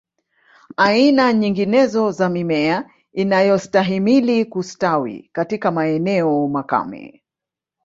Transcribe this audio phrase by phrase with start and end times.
[0.77, 7.23] Aina nyinginezo za mimea inayostahimili kustawi katika maeneo makame